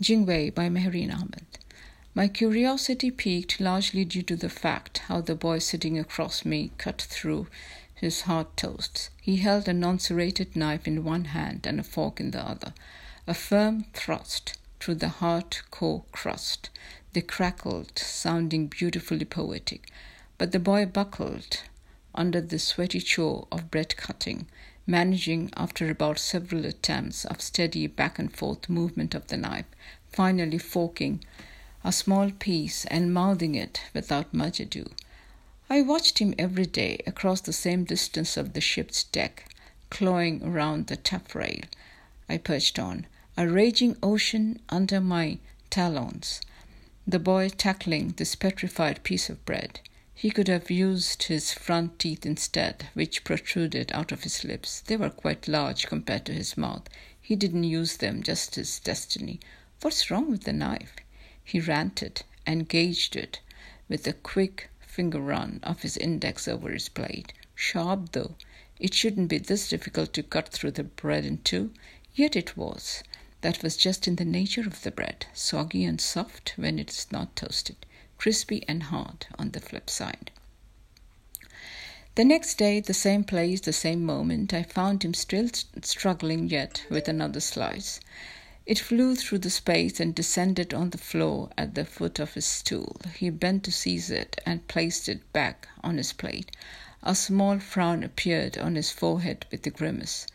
[0.00, 1.58] Jingwei by Mehreen Ahmed.
[2.14, 7.02] My curiosity piqued largely due to the fact how the boy sitting across me cut
[7.02, 7.48] through
[7.94, 9.10] his hard toasts.
[9.20, 12.72] He held a non serrated knife in one hand and a fork in the other.
[13.26, 16.70] A firm thrust through the hard core crust.
[17.12, 19.90] They crackled, sounding beautifully poetic.
[20.38, 21.62] But the boy buckled
[22.14, 24.46] under the sweaty chore of bread cutting,
[24.86, 29.66] managing, after about several attempts of steady back and forth movement of the knife,
[30.10, 31.24] finally forking
[31.84, 34.86] a small piece and mouthing it without much ado.
[35.68, 39.44] I watched him every day across the same distance of the ship's deck,
[39.88, 41.62] clawing around the taffrail
[42.28, 45.38] I perched on, a raging ocean under my
[45.68, 46.40] talons.
[47.06, 49.80] The boy tackling this petrified piece of bread.
[50.20, 54.82] He could have used his front teeth instead, which protruded out of his lips.
[54.82, 56.90] They were quite large compared to his mouth.
[57.18, 59.40] He didn't use them, just his destiny.
[59.80, 60.94] What's wrong with the knife?
[61.42, 63.40] He ranted and gauged it
[63.88, 67.32] with a quick finger run of his index over his blade.
[67.54, 68.34] Sharp, though.
[68.78, 71.72] It shouldn't be this difficult to cut through the bread in two.
[72.14, 73.02] Yet it was.
[73.40, 77.06] That was just in the nature of the bread soggy and soft when it is
[77.10, 77.86] not toasted,
[78.20, 80.30] crispy and hard on the flip side.
[82.16, 85.48] The next day, the same place, the same moment, I found him still
[85.80, 87.98] struggling yet with another slice.
[88.66, 92.44] It flew through the space and descended on the floor at the foot of his
[92.44, 93.00] stool.
[93.16, 96.50] He bent to seize it and placed it back on his plate.
[97.02, 100.26] A small frown appeared on his forehead with a grimace.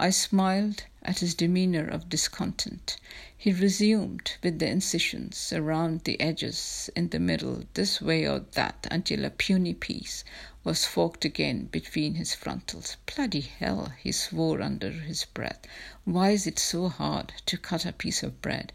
[0.00, 2.98] I smiled at his demeanor of discontent.
[3.36, 8.86] He resumed with the incisions around the edges, in the middle, this way or that,
[8.92, 10.22] until a puny piece
[10.62, 12.96] was forked again between his frontals.
[13.06, 15.62] Bloody hell, he swore under his breath.
[16.04, 18.72] Why is it so hard to cut a piece of bread?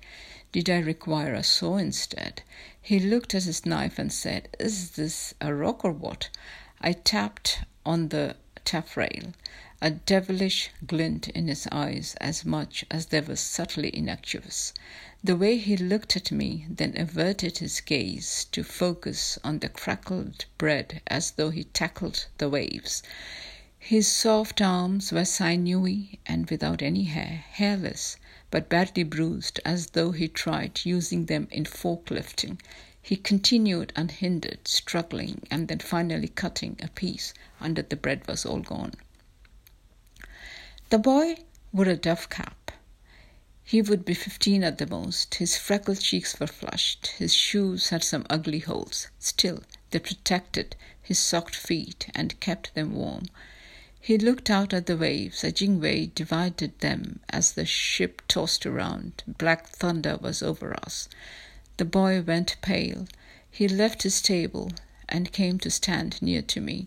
[0.51, 2.43] Did I require a saw instead?
[2.81, 6.27] He looked at his knife and said, Is this a rock or what?
[6.81, 8.35] I tapped on the
[8.65, 9.33] taffrail
[9.85, 14.71] a devilish glint in his eyes as much as they were subtly innocuous.
[15.21, 20.45] The way he looked at me, then averted his gaze to focus on the crackled
[20.57, 23.03] bread as though he tackled the waves.
[23.77, 28.15] His soft arms were sinewy and without any hair, hairless,
[28.51, 32.57] but badly bruised as though he tried using them in forklifting.
[33.01, 38.61] He continued unhindered, struggling, and then finally cutting a piece under the bread was all
[38.61, 38.93] gone.
[40.93, 41.37] The boy
[41.71, 42.71] wore a dove cap.
[43.63, 45.33] He would be fifteen at the most.
[45.33, 47.07] His freckled cheeks were flushed.
[47.17, 49.07] His shoes had some ugly holes.
[49.17, 53.23] Still, they protected his socked feet and kept them warm.
[53.99, 55.43] He looked out at the waves.
[55.43, 59.23] A jingwei divided them as the ship tossed around.
[59.27, 61.09] Black thunder was over us.
[61.77, 63.07] The boy went pale.
[63.49, 64.71] He left his table
[65.09, 66.85] and came to stand near to me.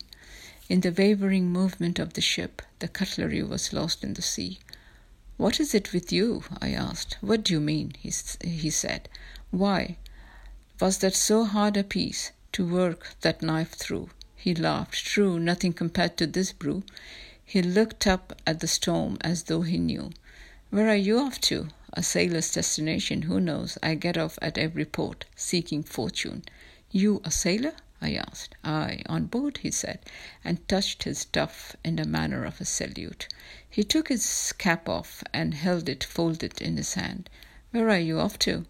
[0.68, 4.58] In the wavering movement of the ship, the cutlery was lost in the sea.
[5.36, 6.42] What is it with you?
[6.60, 7.18] I asked.
[7.20, 7.92] What do you mean?
[8.00, 8.12] He,
[8.42, 9.08] he said.
[9.52, 9.96] Why?
[10.80, 14.10] Was that so hard a piece to work that knife through?
[14.34, 15.04] He laughed.
[15.04, 16.82] True, nothing compared to this brew.
[17.44, 20.10] He looked up at the storm as though he knew.
[20.70, 21.68] Where are you off to?
[21.92, 23.78] A sailor's destination, who knows?
[23.84, 26.42] I get off at every port, seeking fortune.
[26.90, 27.74] You a sailor?
[28.02, 28.54] I asked.
[28.62, 30.00] Aye, on board, he said,
[30.44, 33.26] and touched his duff in the manner of a salute.
[33.70, 37.30] He took his cap off and held it folded in his hand.
[37.70, 38.66] Where are you off to?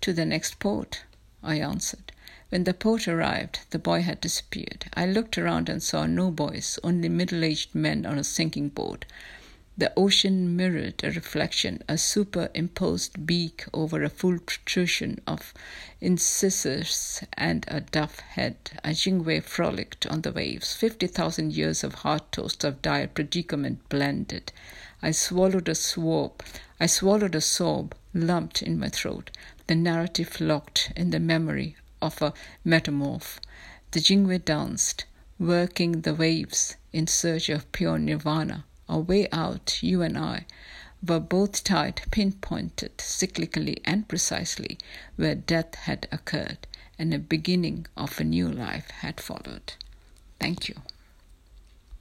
[0.00, 1.02] To the next port,
[1.42, 2.12] I answered.
[2.48, 4.86] When the port arrived, the boy had disappeared.
[4.94, 9.04] I looked around and saw no boys, only middle aged men on a sinking boat.
[9.74, 15.54] The ocean mirrored a reflection, a superimposed beak over a full protrusion of
[15.98, 18.56] incisors and a dove head.
[18.84, 20.74] A jingwei frolicked on the waves.
[20.74, 24.52] Fifty thousand years of hard toast of dire predicament blended.
[25.00, 26.42] I swallowed a swab.
[26.78, 29.30] I swallowed a sob lumped in my throat.
[29.68, 33.38] The narrative locked in the memory of a metamorph.
[33.92, 35.06] The jingwei danced,
[35.38, 40.44] working the waves in search of pure nirvana a way out, you and I,
[41.02, 44.76] were both tied, pinpointed, cyclically and precisely,
[45.16, 46.66] where death had occurred
[46.98, 49.72] and a beginning of a new life had followed.
[50.38, 50.76] Thank you.